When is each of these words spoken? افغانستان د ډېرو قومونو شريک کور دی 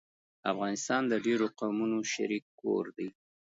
افغانستان 0.51 1.01
د 1.07 1.13
ډېرو 1.25 1.45
قومونو 1.59 1.97
شريک 2.13 2.45
کور 2.61 2.85
دی 2.97 3.07